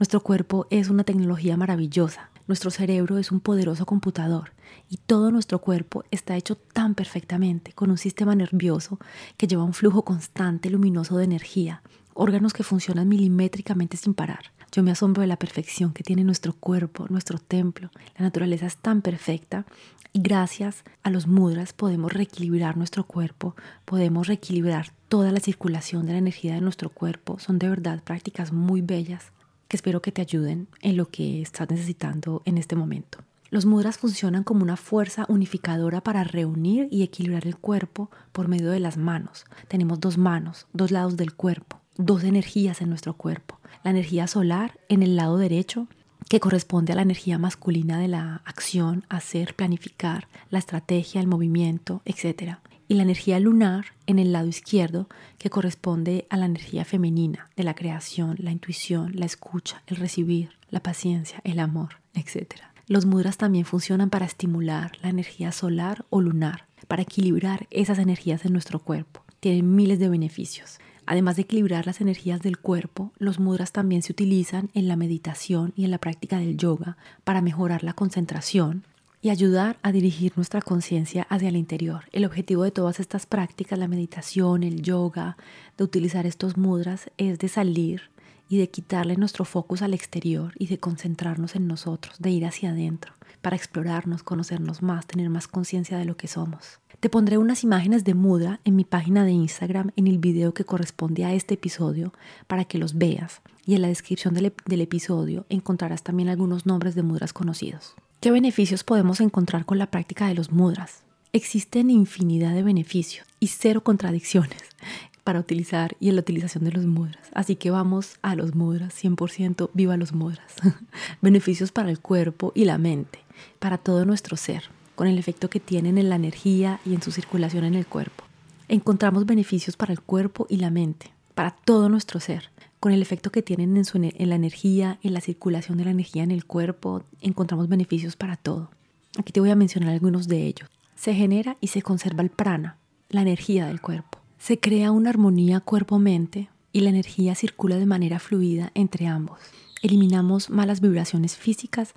Nuestro 0.00 0.20
cuerpo 0.20 0.66
es 0.70 0.88
una 0.88 1.04
tecnología 1.04 1.56
maravillosa. 1.56 2.30
Nuestro 2.48 2.72
cerebro 2.72 3.18
es 3.18 3.30
un 3.30 3.38
poderoso 3.38 3.86
computador 3.86 4.52
y 4.88 4.96
todo 4.96 5.30
nuestro 5.30 5.60
cuerpo 5.60 6.04
está 6.10 6.36
hecho 6.36 6.56
tan 6.56 6.96
perfectamente 6.96 7.72
con 7.72 7.92
un 7.92 7.98
sistema 7.98 8.34
nervioso 8.34 8.98
que 9.36 9.46
lleva 9.46 9.62
un 9.62 9.72
flujo 9.72 10.04
constante 10.04 10.68
luminoso 10.68 11.16
de 11.16 11.24
energía, 11.24 11.82
órganos 12.14 12.52
que 12.52 12.64
funcionan 12.64 13.08
milimétricamente 13.08 13.96
sin 13.96 14.14
parar. 14.14 14.52
Yo 14.74 14.82
me 14.82 14.90
asombro 14.90 15.20
de 15.20 15.26
la 15.26 15.36
perfección 15.36 15.92
que 15.92 16.02
tiene 16.02 16.24
nuestro 16.24 16.54
cuerpo, 16.54 17.06
nuestro 17.10 17.38
templo. 17.38 17.90
La 18.16 18.24
naturaleza 18.24 18.64
es 18.64 18.78
tan 18.78 19.02
perfecta 19.02 19.66
y 20.14 20.22
gracias 20.22 20.82
a 21.02 21.10
los 21.10 21.26
mudras 21.26 21.74
podemos 21.74 22.10
reequilibrar 22.10 22.78
nuestro 22.78 23.04
cuerpo, 23.04 23.54
podemos 23.84 24.28
reequilibrar 24.28 24.94
toda 25.08 25.30
la 25.30 25.40
circulación 25.40 26.06
de 26.06 26.12
la 26.12 26.18
energía 26.18 26.54
de 26.54 26.62
nuestro 26.62 26.88
cuerpo. 26.88 27.38
Son 27.38 27.58
de 27.58 27.68
verdad 27.68 28.02
prácticas 28.02 28.50
muy 28.50 28.80
bellas 28.80 29.32
que 29.68 29.76
espero 29.76 30.00
que 30.00 30.10
te 30.10 30.22
ayuden 30.22 30.68
en 30.80 30.96
lo 30.96 31.10
que 31.10 31.42
estás 31.42 31.68
necesitando 31.68 32.40
en 32.46 32.56
este 32.56 32.74
momento. 32.74 33.18
Los 33.50 33.66
mudras 33.66 33.98
funcionan 33.98 34.42
como 34.42 34.62
una 34.62 34.78
fuerza 34.78 35.26
unificadora 35.28 36.00
para 36.00 36.24
reunir 36.24 36.88
y 36.90 37.02
equilibrar 37.02 37.46
el 37.46 37.58
cuerpo 37.58 38.10
por 38.32 38.48
medio 38.48 38.70
de 38.70 38.80
las 38.80 38.96
manos. 38.96 39.44
Tenemos 39.68 40.00
dos 40.00 40.16
manos, 40.16 40.66
dos 40.72 40.90
lados 40.90 41.18
del 41.18 41.34
cuerpo, 41.34 41.81
dos 41.96 42.24
energías 42.24 42.80
en 42.80 42.88
nuestro 42.88 43.14
cuerpo. 43.14 43.58
La 43.84 43.90
energía 43.90 44.26
solar 44.26 44.78
en 44.88 45.02
el 45.02 45.16
lado 45.16 45.38
derecho 45.38 45.88
que 46.28 46.40
corresponde 46.40 46.92
a 46.92 46.96
la 46.96 47.02
energía 47.02 47.38
masculina 47.38 47.98
de 47.98 48.08
la 48.08 48.40
acción, 48.44 49.04
hacer, 49.08 49.54
planificar, 49.54 50.28
la 50.50 50.58
estrategia, 50.58 51.20
el 51.20 51.26
movimiento, 51.26 52.00
etc. 52.04 52.56
Y 52.88 52.94
la 52.94 53.02
energía 53.02 53.38
lunar 53.40 53.86
en 54.06 54.18
el 54.18 54.32
lado 54.32 54.48
izquierdo, 54.48 55.08
que 55.38 55.50
corresponde 55.50 56.26
a 56.30 56.36
la 56.36 56.46
energía 56.46 56.84
femenina 56.84 57.50
de 57.56 57.64
la 57.64 57.74
creación, 57.74 58.36
la 58.38 58.50
intuición, 58.50 59.12
la 59.14 59.26
escucha, 59.26 59.82
el 59.86 59.96
recibir, 59.96 60.50
la 60.70 60.82
paciencia, 60.82 61.40
el 61.44 61.58
amor, 61.58 62.00
etc. 62.14 62.54
Los 62.86 63.04
mudras 63.04 63.36
también 63.36 63.64
funcionan 63.64 64.10
para 64.10 64.26
estimular 64.26 64.92
la 65.02 65.10
energía 65.10 65.52
solar 65.52 66.04
o 66.10 66.20
lunar, 66.20 66.66
para 66.88 67.02
equilibrar 67.02 67.66
esas 67.70 67.98
energías 67.98 68.44
en 68.44 68.52
nuestro 68.52 68.78
cuerpo. 68.78 69.22
Tienen 69.40 69.74
miles 69.74 69.98
de 69.98 70.08
beneficios. 70.08 70.78
Además 71.06 71.36
de 71.36 71.42
equilibrar 71.42 71.86
las 71.86 72.00
energías 72.00 72.40
del 72.42 72.58
cuerpo, 72.58 73.12
los 73.18 73.38
mudras 73.38 73.72
también 73.72 74.02
se 74.02 74.12
utilizan 74.12 74.70
en 74.74 74.88
la 74.88 74.96
meditación 74.96 75.72
y 75.76 75.84
en 75.84 75.90
la 75.90 75.98
práctica 75.98 76.38
del 76.38 76.56
yoga 76.56 76.96
para 77.24 77.42
mejorar 77.42 77.82
la 77.82 77.92
concentración 77.92 78.84
y 79.20 79.30
ayudar 79.30 79.78
a 79.82 79.92
dirigir 79.92 80.32
nuestra 80.36 80.60
conciencia 80.60 81.26
hacia 81.30 81.48
el 81.48 81.56
interior. 81.56 82.04
El 82.12 82.24
objetivo 82.24 82.64
de 82.64 82.72
todas 82.72 82.98
estas 82.98 83.24
prácticas, 83.24 83.78
la 83.78 83.88
meditación, 83.88 84.64
el 84.64 84.82
yoga, 84.82 85.36
de 85.78 85.84
utilizar 85.84 86.26
estos 86.26 86.56
mudras, 86.56 87.10
es 87.18 87.38
de 87.38 87.48
salir 87.48 88.10
y 88.48 88.58
de 88.58 88.68
quitarle 88.68 89.16
nuestro 89.16 89.44
focus 89.44 89.80
al 89.80 89.94
exterior 89.94 90.52
y 90.58 90.66
de 90.66 90.78
concentrarnos 90.78 91.56
en 91.56 91.68
nosotros, 91.68 92.16
de 92.18 92.30
ir 92.30 92.44
hacia 92.44 92.70
adentro, 92.70 93.14
para 93.40 93.56
explorarnos, 93.56 94.22
conocernos 94.22 94.82
más, 94.82 95.06
tener 95.06 95.30
más 95.30 95.48
conciencia 95.48 95.96
de 95.96 96.04
lo 96.04 96.16
que 96.16 96.28
somos. 96.28 96.81
Te 97.02 97.10
pondré 97.10 97.36
unas 97.36 97.64
imágenes 97.64 98.04
de 98.04 98.14
mudra 98.14 98.60
en 98.64 98.76
mi 98.76 98.84
página 98.84 99.24
de 99.24 99.32
Instagram 99.32 99.90
en 99.96 100.06
el 100.06 100.18
video 100.18 100.54
que 100.54 100.64
corresponde 100.64 101.24
a 101.24 101.34
este 101.34 101.54
episodio 101.54 102.12
para 102.46 102.64
que 102.64 102.78
los 102.78 102.96
veas 102.96 103.42
y 103.66 103.74
en 103.74 103.82
la 103.82 103.88
descripción 103.88 104.34
del, 104.34 104.52
del 104.66 104.80
episodio 104.82 105.44
encontrarás 105.48 106.04
también 106.04 106.28
algunos 106.28 106.64
nombres 106.64 106.94
de 106.94 107.02
mudras 107.02 107.32
conocidos. 107.32 107.96
¿Qué 108.20 108.30
beneficios 108.30 108.84
podemos 108.84 109.20
encontrar 109.20 109.64
con 109.64 109.78
la 109.78 109.90
práctica 109.90 110.28
de 110.28 110.36
los 110.36 110.52
mudras? 110.52 111.02
Existen 111.32 111.90
infinidad 111.90 112.54
de 112.54 112.62
beneficios 112.62 113.26
y 113.40 113.48
cero 113.48 113.82
contradicciones 113.82 114.62
para 115.24 115.40
utilizar 115.40 115.96
y 115.98 116.08
en 116.08 116.14
la 116.14 116.20
utilización 116.20 116.62
de 116.62 116.70
los 116.70 116.86
mudras. 116.86 117.26
Así 117.34 117.56
que 117.56 117.72
vamos 117.72 118.14
a 118.22 118.36
los 118.36 118.54
mudras, 118.54 118.94
100% 118.94 119.70
viva 119.74 119.96
los 119.96 120.12
mudras. 120.12 120.54
beneficios 121.20 121.72
para 121.72 121.90
el 121.90 121.98
cuerpo 121.98 122.52
y 122.54 122.64
la 122.64 122.78
mente, 122.78 123.18
para 123.58 123.76
todo 123.76 124.04
nuestro 124.04 124.36
ser 124.36 124.70
con 124.94 125.06
el 125.06 125.18
efecto 125.18 125.50
que 125.50 125.60
tienen 125.60 125.98
en 125.98 126.08
la 126.08 126.16
energía 126.16 126.80
y 126.84 126.94
en 126.94 127.02
su 127.02 127.12
circulación 127.12 127.64
en 127.64 127.74
el 127.74 127.86
cuerpo. 127.86 128.24
Encontramos 128.68 129.26
beneficios 129.26 129.76
para 129.76 129.92
el 129.92 130.00
cuerpo 130.00 130.46
y 130.48 130.56
la 130.56 130.70
mente, 130.70 131.12
para 131.34 131.50
todo 131.50 131.88
nuestro 131.88 132.20
ser, 132.20 132.50
con 132.80 132.92
el 132.92 133.02
efecto 133.02 133.30
que 133.30 133.42
tienen 133.42 133.76
en, 133.76 133.84
en 133.94 134.28
la 134.28 134.34
energía, 134.34 134.98
en 135.02 135.14
la 135.14 135.20
circulación 135.20 135.78
de 135.78 135.84
la 135.84 135.90
energía 135.90 136.22
en 136.22 136.30
el 136.30 136.44
cuerpo, 136.44 137.04
encontramos 137.20 137.68
beneficios 137.68 138.16
para 138.16 138.36
todo. 138.36 138.70
Aquí 139.18 139.32
te 139.32 139.40
voy 139.40 139.50
a 139.50 139.56
mencionar 139.56 139.90
algunos 139.90 140.26
de 140.26 140.46
ellos. 140.46 140.68
Se 140.94 141.14
genera 141.14 141.56
y 141.60 141.68
se 141.68 141.82
conserva 141.82 142.22
el 142.22 142.30
prana, 142.30 142.78
la 143.08 143.22
energía 143.22 143.66
del 143.66 143.80
cuerpo. 143.80 144.18
Se 144.38 144.58
crea 144.58 144.90
una 144.90 145.10
armonía 145.10 145.60
cuerpo-mente 145.60 146.48
y 146.72 146.80
la 146.80 146.90
energía 146.90 147.34
circula 147.34 147.76
de 147.76 147.86
manera 147.86 148.18
fluida 148.18 148.72
entre 148.74 149.06
ambos. 149.06 149.38
Eliminamos 149.82 150.50
malas 150.50 150.80
vibraciones 150.80 151.36
físicas 151.36 151.94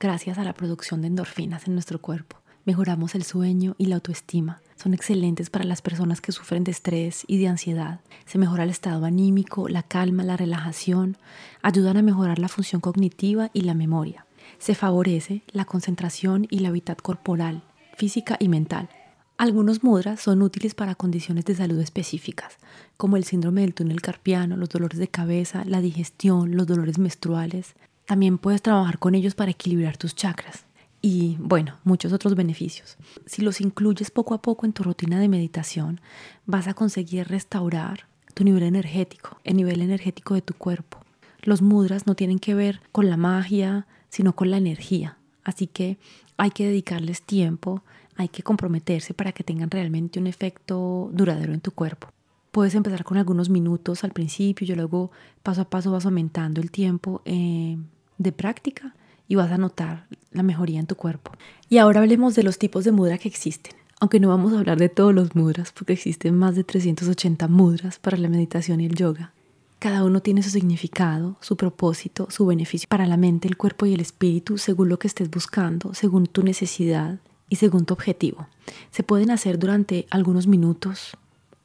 gracias 0.00 0.38
a 0.38 0.44
la 0.44 0.54
producción 0.54 1.00
de 1.00 1.08
endorfinas 1.08 1.66
en 1.66 1.74
nuestro 1.74 2.00
cuerpo. 2.00 2.36
Mejoramos 2.64 3.14
el 3.14 3.24
sueño 3.24 3.74
y 3.78 3.86
la 3.86 3.96
autoestima. 3.96 4.60
Son 4.76 4.94
excelentes 4.94 5.50
para 5.50 5.64
las 5.64 5.82
personas 5.82 6.20
que 6.20 6.32
sufren 6.32 6.64
de 6.64 6.70
estrés 6.70 7.24
y 7.26 7.38
de 7.38 7.48
ansiedad. 7.48 8.00
Se 8.26 8.38
mejora 8.38 8.64
el 8.64 8.70
estado 8.70 9.04
anímico, 9.06 9.68
la 9.68 9.82
calma, 9.82 10.22
la 10.22 10.36
relajación. 10.36 11.16
Ayudan 11.62 11.96
a 11.96 12.02
mejorar 12.02 12.38
la 12.38 12.48
función 12.48 12.80
cognitiva 12.80 13.50
y 13.54 13.62
la 13.62 13.74
memoria. 13.74 14.26
Se 14.58 14.74
favorece 14.74 15.42
la 15.50 15.64
concentración 15.64 16.46
y 16.50 16.60
la 16.60 16.68
habitat 16.68 17.00
corporal, 17.00 17.62
física 17.96 18.36
y 18.38 18.48
mental. 18.48 18.88
Algunos 19.38 19.84
mudras 19.84 20.20
son 20.20 20.42
útiles 20.42 20.74
para 20.74 20.96
condiciones 20.96 21.44
de 21.44 21.54
salud 21.54 21.78
específicas, 21.80 22.56
como 22.96 23.16
el 23.16 23.24
síndrome 23.24 23.60
del 23.60 23.72
túnel 23.72 24.02
carpiano, 24.02 24.56
los 24.56 24.68
dolores 24.68 24.98
de 24.98 25.08
cabeza, 25.08 25.64
la 25.64 25.80
digestión, 25.80 26.56
los 26.56 26.66
dolores 26.66 26.98
menstruales, 26.98 27.74
también 28.08 28.38
puedes 28.38 28.62
trabajar 28.62 28.98
con 28.98 29.14
ellos 29.14 29.34
para 29.34 29.50
equilibrar 29.50 29.98
tus 29.98 30.14
chakras 30.14 30.64
y, 31.02 31.36
bueno, 31.38 31.76
muchos 31.84 32.10
otros 32.14 32.34
beneficios. 32.36 32.96
Si 33.26 33.42
los 33.42 33.60
incluyes 33.60 34.10
poco 34.10 34.32
a 34.32 34.40
poco 34.40 34.64
en 34.64 34.72
tu 34.72 34.82
rutina 34.82 35.20
de 35.20 35.28
meditación, 35.28 36.00
vas 36.46 36.68
a 36.68 36.74
conseguir 36.74 37.28
restaurar 37.28 38.06
tu 38.32 38.44
nivel 38.44 38.62
energético, 38.62 39.38
el 39.44 39.58
nivel 39.58 39.82
energético 39.82 40.32
de 40.32 40.40
tu 40.40 40.54
cuerpo. 40.54 41.00
Los 41.42 41.60
mudras 41.60 42.06
no 42.06 42.14
tienen 42.14 42.38
que 42.38 42.54
ver 42.54 42.80
con 42.92 43.10
la 43.10 43.18
magia, 43.18 43.86
sino 44.08 44.34
con 44.34 44.50
la 44.50 44.56
energía. 44.56 45.18
Así 45.44 45.66
que 45.66 45.98
hay 46.38 46.50
que 46.50 46.66
dedicarles 46.66 47.20
tiempo, 47.20 47.82
hay 48.16 48.28
que 48.28 48.42
comprometerse 48.42 49.12
para 49.12 49.32
que 49.32 49.44
tengan 49.44 49.70
realmente 49.70 50.18
un 50.18 50.26
efecto 50.26 51.10
duradero 51.12 51.52
en 51.52 51.60
tu 51.60 51.72
cuerpo. 51.72 52.08
Puedes 52.52 52.74
empezar 52.74 53.04
con 53.04 53.18
algunos 53.18 53.50
minutos 53.50 54.02
al 54.02 54.12
principio 54.12 54.66
y 54.66 54.74
luego 54.74 55.10
paso 55.42 55.60
a 55.60 55.68
paso 55.68 55.92
vas 55.92 56.06
aumentando 56.06 56.62
el 56.62 56.70
tiempo 56.70 57.20
eh, 57.26 57.76
de 58.18 58.32
práctica 58.32 58.94
y 59.26 59.34
vas 59.34 59.50
a 59.50 59.58
notar 59.58 60.06
la 60.32 60.42
mejoría 60.42 60.80
en 60.80 60.86
tu 60.86 60.96
cuerpo. 60.96 61.32
Y 61.68 61.78
ahora 61.78 62.00
hablemos 62.00 62.34
de 62.34 62.42
los 62.42 62.58
tipos 62.58 62.84
de 62.84 62.92
mudra 62.92 63.18
que 63.18 63.28
existen. 63.28 63.74
Aunque 64.00 64.20
no 64.20 64.28
vamos 64.28 64.52
a 64.52 64.58
hablar 64.58 64.78
de 64.78 64.88
todos 64.88 65.14
los 65.14 65.34
mudras 65.34 65.72
porque 65.72 65.92
existen 65.92 66.34
más 66.34 66.54
de 66.54 66.64
380 66.64 67.48
mudras 67.48 67.98
para 67.98 68.16
la 68.16 68.28
meditación 68.28 68.80
y 68.80 68.86
el 68.86 68.94
yoga. 68.94 69.32
Cada 69.80 70.04
uno 70.04 70.20
tiene 70.20 70.42
su 70.42 70.50
significado, 70.50 71.36
su 71.40 71.56
propósito, 71.56 72.28
su 72.30 72.46
beneficio 72.46 72.88
para 72.88 73.06
la 73.06 73.16
mente, 73.16 73.46
el 73.46 73.56
cuerpo 73.56 73.86
y 73.86 73.94
el 73.94 74.00
espíritu 74.00 74.58
según 74.58 74.88
lo 74.88 74.98
que 74.98 75.06
estés 75.06 75.30
buscando, 75.30 75.94
según 75.94 76.26
tu 76.26 76.42
necesidad 76.42 77.18
y 77.48 77.56
según 77.56 77.86
tu 77.86 77.94
objetivo. 77.94 78.48
Se 78.90 79.02
pueden 79.02 79.30
hacer 79.30 79.58
durante 79.58 80.06
algunos 80.10 80.46
minutos 80.46 81.16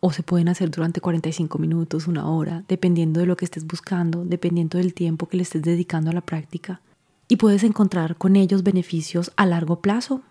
o 0.05 0.11
se 0.11 0.21
pueden 0.21 0.49
hacer 0.49 0.69
durante 0.69 0.99
45 0.99 1.57
minutos, 1.59 2.09
una 2.09 2.29
hora, 2.29 2.65
dependiendo 2.67 3.21
de 3.21 3.25
lo 3.25 3.37
que 3.37 3.45
estés 3.45 3.65
buscando, 3.65 4.25
dependiendo 4.25 4.77
del 4.77 4.93
tiempo 4.93 5.29
que 5.29 5.37
le 5.37 5.43
estés 5.43 5.61
dedicando 5.61 6.11
a 6.11 6.13
la 6.13 6.19
práctica. 6.19 6.81
Y 7.29 7.37
puedes 7.37 7.63
encontrar 7.63 8.17
con 8.17 8.35
ellos 8.35 8.63
beneficios 8.63 9.31
a 9.37 9.45
largo 9.45 9.79
plazo 9.79 10.21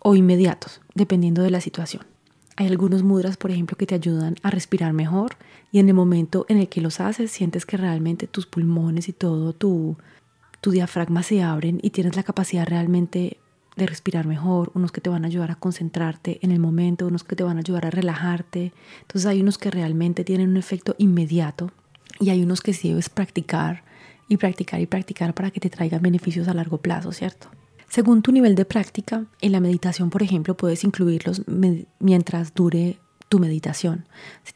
o 0.00 0.14
inmediatos, 0.14 0.82
dependiendo 0.94 1.42
de 1.42 1.48
la 1.48 1.62
situación. 1.62 2.04
Hay 2.56 2.66
algunos 2.66 3.02
mudras, 3.02 3.38
por 3.38 3.50
ejemplo, 3.50 3.78
que 3.78 3.86
te 3.86 3.94
ayudan 3.94 4.36
a 4.42 4.50
respirar 4.50 4.92
mejor 4.92 5.36
y 5.72 5.78
en 5.78 5.88
el 5.88 5.94
momento 5.94 6.44
en 6.50 6.58
el 6.58 6.68
que 6.68 6.82
los 6.82 7.00
haces 7.00 7.30
sientes 7.30 7.64
que 7.64 7.78
realmente 7.78 8.26
tus 8.26 8.44
pulmones 8.44 9.08
y 9.08 9.14
todo 9.14 9.54
tu, 9.54 9.96
tu 10.60 10.70
diafragma 10.70 11.22
se 11.22 11.42
abren 11.42 11.78
y 11.80 11.90
tienes 11.90 12.14
la 12.14 12.24
capacidad 12.24 12.66
realmente 12.66 13.38
de 13.76 13.86
respirar 13.86 14.26
mejor, 14.26 14.70
unos 14.74 14.92
que 14.92 15.00
te 15.00 15.10
van 15.10 15.24
a 15.24 15.28
ayudar 15.28 15.50
a 15.50 15.56
concentrarte 15.56 16.38
en 16.42 16.52
el 16.52 16.60
momento, 16.60 17.06
unos 17.06 17.24
que 17.24 17.36
te 17.36 17.42
van 17.42 17.56
a 17.56 17.60
ayudar 17.60 17.86
a 17.86 17.90
relajarte. 17.90 18.72
Entonces 19.02 19.26
hay 19.26 19.40
unos 19.40 19.58
que 19.58 19.70
realmente 19.70 20.24
tienen 20.24 20.50
un 20.50 20.56
efecto 20.56 20.94
inmediato 20.98 21.70
y 22.20 22.30
hay 22.30 22.42
unos 22.42 22.60
que 22.60 22.72
sí 22.72 22.90
debes 22.90 23.08
practicar 23.08 23.82
y 24.28 24.36
practicar 24.36 24.80
y 24.80 24.86
practicar 24.86 25.34
para 25.34 25.50
que 25.50 25.60
te 25.60 25.70
traigan 25.70 26.02
beneficios 26.02 26.48
a 26.48 26.54
largo 26.54 26.78
plazo, 26.78 27.12
¿cierto? 27.12 27.48
Según 27.88 28.22
tu 28.22 28.32
nivel 28.32 28.54
de 28.54 28.64
práctica, 28.64 29.26
en 29.40 29.52
la 29.52 29.60
meditación, 29.60 30.10
por 30.10 30.22
ejemplo, 30.22 30.56
puedes 30.56 30.82
incluirlos 30.82 31.42
mientras 31.98 32.54
dure 32.54 32.98
tu 33.28 33.38
meditación. 33.38 34.04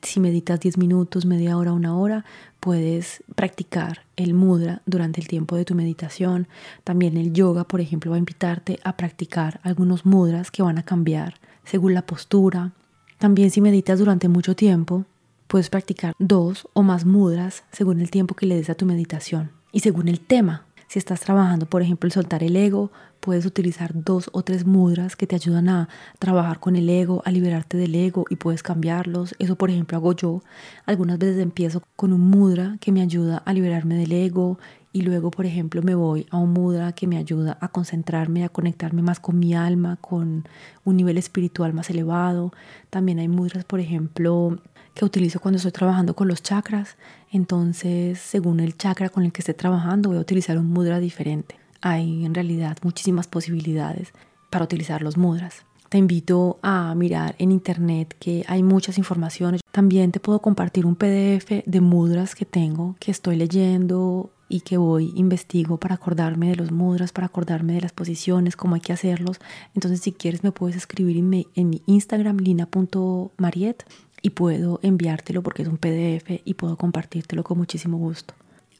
Si 0.03 0.21
meditas 0.21 0.61
10 0.61 0.79
minutos, 0.79 1.27
media 1.27 1.57
hora, 1.57 1.73
una 1.73 1.97
hora, 1.97 2.25
puedes 2.61 3.23
practicar 3.35 4.03
el 4.17 4.35
mudra 4.35 4.83
durante 4.87 5.21
el 5.21 5.29
tiempo 5.29 5.57
de 5.57 5.65
tu 5.65 5.75
meditación. 5.75 6.49
También 6.85 7.17
el 7.17 7.33
yoga, 7.33 7.65
por 7.65 7.81
ejemplo, 7.81 8.11
va 8.11 8.17
a 8.17 8.21
invitarte 8.21 8.79
a 8.85 8.97
practicar 8.97 9.61
algunos 9.63 10.07
mudras 10.07 10.51
que 10.51 10.63
van 10.63 10.79
a 10.79 10.85
cambiar 10.85 11.35
según 11.65 11.95
la 11.95 12.03
postura. 12.03 12.73
También 13.19 13.51
si 13.51 13.61
meditas 13.61 13.99
durante 13.99 14.29
mucho 14.29 14.55
tiempo, 14.55 15.05
puedes 15.49 15.71
practicar 15.71 16.15
dos 16.19 16.69
o 16.75 16.83
más 16.83 17.05
mudras 17.05 17.65
según 17.73 18.01
el 18.01 18.11
tiempo 18.11 18.35
que 18.35 18.47
le 18.47 18.57
des 18.57 18.71
a 18.71 18.75
tu 18.75 18.87
meditación 18.87 19.51
y 19.73 19.81
según 19.81 20.09
el 20.09 20.21
tema 20.21 20.67
si 20.89 20.99
estás 20.99 21.21
trabajando, 21.21 21.67
por 21.67 21.83
ejemplo, 21.83 22.07
el 22.07 22.13
soltar 22.13 22.43
el 22.43 22.57
ego, 22.57 22.91
puedes 23.21 23.45
utilizar 23.45 23.91
dos 23.95 24.31
o 24.33 24.43
tres 24.43 24.65
mudras 24.65 25.17
que 25.17 25.27
te 25.27 25.37
ayudan 25.37 25.69
a 25.69 25.89
trabajar 26.19 26.61
con 26.61 26.77
el 26.77 26.89
ego, 26.89 27.23
a 27.27 27.31
liberarte 27.31 27.77
del 27.77 27.95
ego 27.95 28.25
y 28.31 28.37
puedes 28.37 28.63
cambiarlos. 28.63 29.35
Eso, 29.39 29.57
por 29.57 29.71
ejemplo, 29.71 29.99
hago 29.99 30.15
yo. 30.15 30.43
Algunas 30.87 31.19
veces 31.19 31.41
empiezo 31.41 31.83
con 31.95 32.15
un 32.15 32.23
mudra 32.23 32.79
que 32.81 32.91
me 32.91 33.03
ayuda 33.03 33.43
a 33.45 33.53
liberarme 33.53 33.97
del 33.97 34.13
ego 34.13 34.59
y 34.99 35.01
luego, 35.01 35.31
por 35.31 35.47
ejemplo, 35.47 35.81
me 35.81 35.95
voy 35.95 36.27
a 36.31 36.39
un 36.39 36.53
mudra 36.53 36.91
que 36.93 37.07
me 37.07 37.19
ayuda 37.19 37.57
a 37.61 37.69
concentrarme, 37.69 38.43
a 38.43 38.49
conectarme 38.49 39.01
más 39.01 39.21
con 39.21 39.39
mi 39.39 39.55
alma, 39.55 39.97
con 40.01 40.45
un 40.85 40.97
nivel 40.97 41.19
espiritual 41.19 41.73
más 41.73 41.89
elevado. 41.89 42.53
También 42.91 43.21
hay 43.21 43.29
mudras, 43.29 43.65
por 43.65 43.79
ejemplo, 43.79 44.59
que 44.95 45.05
utilizo 45.05 45.39
cuando 45.39 45.59
estoy 45.59 45.71
trabajando 45.71 46.17
con 46.17 46.27
los 46.27 46.43
chakras. 46.43 46.97
Entonces, 47.31 48.19
según 48.19 48.59
el 48.59 48.77
chakra 48.77 49.09
con 49.09 49.23
el 49.23 49.31
que 49.31 49.41
esté 49.41 49.55
trabajando, 49.55 50.09
voy 50.09 50.19
a 50.19 50.23
utilizar 50.23 50.59
un 50.59 50.67
mudra 50.67 50.99
diferente. 50.99 51.55
Hay 51.81 52.25
en 52.25 52.35
realidad 52.35 52.77
muchísimas 52.83 53.29
posibilidades 53.29 54.13
para 54.51 54.65
utilizar 54.65 55.03
los 55.03 55.17
mudras. 55.17 55.65
Te 55.91 55.99
invito 55.99 56.59
a 56.61 56.93
mirar 56.97 57.37
en 57.39 57.53
internet 57.53 58.17
que 58.19 58.45
hay 58.49 58.65
muchas 58.65 58.99
informaciones. 58.99 59.61
También 59.71 60.11
te 60.11 60.19
puedo 60.19 60.41
compartir 60.41 60.87
un 60.87 60.97
PDF 60.97 61.65
de 61.65 61.81
mudras 61.81 62.35
que 62.35 62.45
tengo, 62.45 62.97
que 62.99 63.13
estoy 63.13 63.37
leyendo 63.37 64.33
y 64.49 64.61
que 64.61 64.77
voy 64.77 65.13
investigo 65.15 65.77
para 65.79 65.97
acordarme 65.97 66.49
de 66.51 66.57
los 66.57 66.73
mudras, 66.73 67.13
para 67.13 67.27
acordarme 67.27 67.75
de 67.75 67.83
las 67.83 67.93
posiciones, 67.93 68.57
cómo 68.57 68.75
hay 68.75 68.81
que 68.81 68.93
hacerlos. 68.93 69.39
Entonces, 69.75 70.01
si 70.01 70.13
quieres, 70.13 70.43
me 70.43 70.53
puedes 70.53 70.77
escribir 70.77 71.17
en 71.19 71.29
mi, 71.29 71.47
en 71.55 71.71
mi 71.71 71.83
Instagram, 71.87 72.39
lina.mariet, 72.39 73.85
y 74.23 74.31
puedo 74.31 74.81
enviártelo 74.83 75.43
porque 75.43 75.63
es 75.63 75.69
un 75.69 75.79
PDF 75.79 76.41
y 76.45 76.55
puedo 76.55 76.77
compartírtelo 76.77 77.45
con 77.45 77.59
muchísimo 77.59 77.99
gusto. 77.99 78.35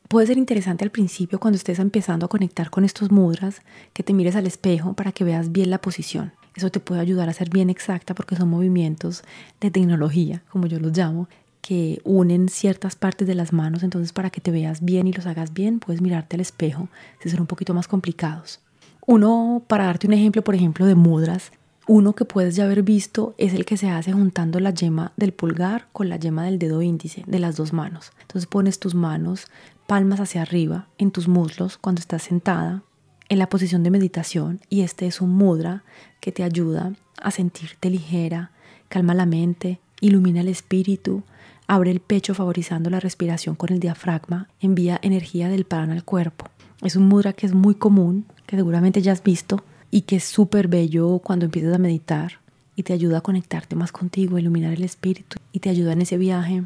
Puede 0.09 0.27
ser 0.27 0.39
interesante 0.39 0.85
al 0.85 0.91
principio 0.91 1.39
cuando 1.39 1.57
estés 1.57 1.79
empezando 1.79 2.27
a 2.27 2.29
conectar 2.31 2.71
con 2.71 2.85
estos 2.85 3.11
mudras 3.11 3.61
que 3.93 4.03
te 4.03 4.15
mires 4.15 4.37
al 4.37 4.47
espejo 4.47 4.95
para 4.95 5.13
que 5.13 5.23
veas 5.23 5.53
bien 5.53 5.71
la 5.71 5.81
posición. 5.81 6.33
Eso 6.57 6.71
te 6.71 6.81
puede 6.81 7.01
ayudar 7.01 7.29
a 7.29 7.35
ser 7.35 7.51
bien 7.51 7.69
exacta 7.71 8.15
porque 8.15 8.35
son 8.35 8.49
movimientos 8.49 9.23
de 9.61 9.71
tecnología, 9.71 10.43
como 10.51 10.67
yo 10.67 10.81
los 10.81 10.97
llamo, 10.97 11.29
que 11.61 12.01
unen 12.05 12.49
ciertas 12.49 12.97
partes 12.97 13.27
de 13.27 13.35
las 13.35 13.53
manos. 13.53 13.83
Entonces 13.83 14.13
para 14.13 14.31
que 14.31 14.41
te 14.41 14.51
veas 14.51 14.85
bien 14.85 15.07
y 15.07 15.13
los 15.13 15.27
hagas 15.27 15.53
bien, 15.53 15.81
puedes 15.81 16.01
mirarte 16.01 16.37
al 16.37 16.41
espejo 16.41 16.89
si 17.23 17.31
son 17.31 17.41
un 17.41 17.47
poquito 17.47 17.75
más 17.75 17.89
complicados. 17.89 18.61
Uno, 19.07 19.63
para 19.67 19.87
darte 19.87 20.07
un 20.07 20.13
ejemplo, 20.13 20.45
por 20.45 20.55
ejemplo, 20.55 20.85
de 20.85 20.95
mudras, 20.95 21.53
uno 21.87 22.15
que 22.15 22.27
puedes 22.27 22.55
ya 22.55 22.65
haber 22.65 22.83
visto 22.83 23.35
es 23.39 23.55
el 23.55 23.65
que 23.65 23.79
se 23.79 23.89
hace 23.89 24.13
juntando 24.13 24.61
la 24.61 24.71
yema 24.71 25.13
del 25.17 25.33
pulgar 25.33 25.89
con 25.93 26.11
la 26.11 26.19
yema 26.19 26.45
del 26.45 26.59
dedo 26.59 26.83
índice 26.83 27.25
de 27.27 27.39
las 27.39 27.57
dos 27.57 27.73
manos. 27.73 28.13
Entonces 28.21 28.47
pones 28.47 28.79
tus 28.79 28.95
manos 28.95 29.47
palmas 29.87 30.21
hacia 30.21 30.43
arriba 30.43 30.89
en 30.99 31.11
tus 31.11 31.29
muslos 31.29 31.79
cuando 31.79 32.01
estás 32.01 32.25
sentada 32.25 32.83
en 33.31 33.39
la 33.39 33.49
posición 33.49 33.83
de 33.83 33.91
meditación 33.91 34.61
y 34.69 34.83
este 34.83 35.07
es 35.07 35.23
un 35.23 35.31
mudra 35.31 35.83
que 36.21 36.31
te 36.31 36.43
ayuda 36.43 36.93
a 37.17 37.31
sentirte 37.31 37.89
ligera, 37.89 38.51
calma 38.91 39.15
la 39.15 39.25
mente, 39.25 39.81
ilumina 40.03 40.43
el 40.43 40.49
espíritu, 40.49 41.23
abre 41.69 41.93
el 41.93 42.01
pecho 42.01 42.35
favorizando 42.35 42.91
la 42.91 42.99
respiración 42.99 43.55
con 43.55 43.73
el 43.73 43.79
diafragma, 43.79 44.49
envía 44.61 44.99
energía 45.03 45.49
del 45.49 45.65
prana 45.65 45.93
al 45.93 46.05
cuerpo. 46.05 46.47
Es 46.83 46.97
un 46.97 47.07
mudra 47.07 47.33
que 47.33 47.47
es 47.47 47.55
muy 47.55 47.77
común, 47.77 48.25
que 48.47 48.57
seguramente 48.57 49.03
ya 49.03 49.13
has 49.13 49.23
visto, 49.23 49.63
y 49.91 50.03
que 50.03 50.17
es 50.17 50.25
súper 50.25 50.69
bello 50.69 51.21
cuando 51.21 51.45
empiezas 51.45 51.75
a 51.75 51.79
meditar 51.79 52.41
y 52.77 52.83
te 52.83 52.93
ayuda 52.93 53.19
a 53.19 53.23
conectarte 53.23 53.77
más 53.77 53.93
contigo, 53.93 54.37
a 54.37 54.41
iluminar 54.41 54.73
el 54.73 54.85
espíritu 54.85 55.39
y 55.53 55.61
te 55.61 55.71
ayuda 55.71 55.93
en 55.93 56.03
ese 56.03 56.19
viaje 56.19 56.65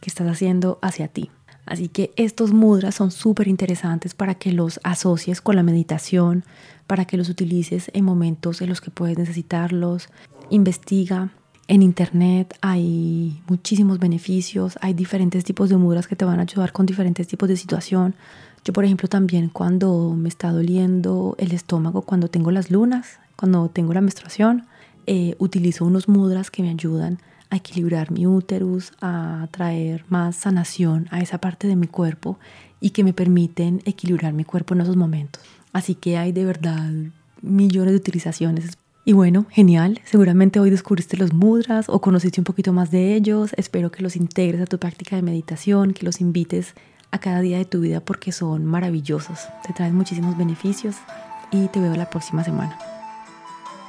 que 0.00 0.10
estás 0.10 0.28
haciendo 0.28 0.78
hacia 0.82 1.08
ti. 1.08 1.30
Así 1.66 1.88
que 1.88 2.12
estos 2.16 2.52
mudras 2.52 2.94
son 2.94 3.10
súper 3.10 3.48
interesantes 3.48 4.14
para 4.14 4.34
que 4.34 4.52
los 4.52 4.80
asocies 4.82 5.40
con 5.40 5.56
la 5.56 5.62
meditación, 5.62 6.44
para 6.86 7.06
que 7.06 7.16
los 7.16 7.28
utilices 7.28 7.90
en 7.94 8.04
momentos 8.04 8.60
en 8.60 8.68
los 8.68 8.80
que 8.80 8.90
puedes 8.90 9.16
necesitarlos. 9.16 10.08
Investiga. 10.50 11.30
En 11.66 11.82
internet 11.82 12.58
hay 12.60 13.42
muchísimos 13.48 13.98
beneficios, 13.98 14.76
hay 14.82 14.92
diferentes 14.92 15.44
tipos 15.44 15.70
de 15.70 15.78
mudras 15.78 16.06
que 16.06 16.14
te 16.14 16.26
van 16.26 16.38
a 16.38 16.42
ayudar 16.42 16.72
con 16.72 16.84
diferentes 16.84 17.26
tipos 17.26 17.48
de 17.48 17.56
situación. 17.56 18.14
Yo, 18.66 18.74
por 18.74 18.84
ejemplo, 18.84 19.08
también 19.08 19.48
cuando 19.48 20.14
me 20.14 20.28
está 20.28 20.52
doliendo 20.52 21.34
el 21.38 21.52
estómago, 21.52 22.02
cuando 22.02 22.28
tengo 22.28 22.50
las 22.50 22.70
lunas, 22.70 23.18
cuando 23.36 23.70
tengo 23.70 23.94
la 23.94 24.02
menstruación, 24.02 24.66
eh, 25.06 25.36
utilizo 25.38 25.86
unos 25.86 26.06
mudras 26.06 26.50
que 26.50 26.62
me 26.62 26.68
ayudan 26.68 27.18
a 27.48 27.56
equilibrar 27.56 28.10
mi 28.10 28.26
úterus, 28.26 28.92
a 29.00 29.48
traer 29.50 30.04
más 30.08 30.36
sanación 30.36 31.08
a 31.10 31.20
esa 31.20 31.38
parte 31.38 31.66
de 31.66 31.76
mi 31.76 31.86
cuerpo 31.86 32.38
y 32.78 32.90
que 32.90 33.04
me 33.04 33.14
permiten 33.14 33.80
equilibrar 33.86 34.34
mi 34.34 34.44
cuerpo 34.44 34.74
en 34.74 34.82
esos 34.82 34.96
momentos. 34.96 35.42
Así 35.72 35.94
que 35.94 36.18
hay 36.18 36.32
de 36.32 36.44
verdad 36.44 36.90
millones 37.40 37.92
de 37.92 37.96
utilizaciones. 37.96 38.76
Y 39.06 39.12
bueno, 39.12 39.44
genial. 39.50 40.00
Seguramente 40.04 40.60
hoy 40.60 40.70
descubriste 40.70 41.18
los 41.18 41.34
mudras 41.34 41.90
o 41.90 42.00
conociste 42.00 42.40
un 42.40 42.44
poquito 42.44 42.72
más 42.72 42.90
de 42.90 43.14
ellos. 43.14 43.52
Espero 43.58 43.90
que 43.90 44.02
los 44.02 44.16
integres 44.16 44.62
a 44.62 44.66
tu 44.66 44.78
práctica 44.78 45.16
de 45.16 45.22
meditación, 45.22 45.92
que 45.92 46.06
los 46.06 46.22
invites 46.22 46.74
a 47.10 47.18
cada 47.18 47.40
día 47.40 47.58
de 47.58 47.66
tu 47.66 47.80
vida 47.80 48.00
porque 48.00 48.32
son 48.32 48.64
maravillosos, 48.64 49.40
te 49.64 49.72
traen 49.72 49.94
muchísimos 49.94 50.36
beneficios 50.36 50.96
y 51.50 51.68
te 51.68 51.80
veo 51.80 51.94
la 51.94 52.08
próxima 52.08 52.42
semana. 52.42 52.78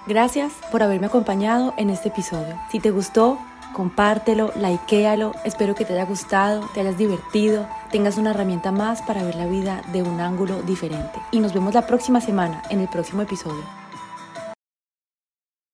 Gracias 0.05 0.51
por 0.69 0.84
haberme 0.84 1.07
acompañado 1.07 1.74
en 1.77 1.89
este 1.89 2.10
episodio. 2.10 2.60
Si 2.69 2.79
te 2.79 2.91
gustó, 2.91 3.39
compártelo, 3.74 4.51
likealo. 4.55 5.34
Espero 5.45 5.75
que 5.75 5.86
te 5.86 5.93
haya 5.93 6.05
gustado, 6.05 6.69
te 6.74 6.81
hayas 6.81 6.98
divertido, 6.98 7.65
tengas 7.89 8.17
una 8.17 8.31
herramienta 8.31 8.72
más 8.72 9.01
para 9.01 9.24
ver 9.24 9.36
la 9.36 9.48
vida 9.48 9.81
de 9.93 10.03
un 10.03 10.19
ángulo 10.19 10.62
diferente. 10.62 11.19
Y 11.31 11.39
nos 11.39 11.53
vemos 11.53 11.74
la 11.74 11.88
próxima 11.88 12.19
semana 12.19 12.62
en 12.69 12.81
el 12.81 12.89
próximo 12.89 13.22
episodio. 13.22 13.85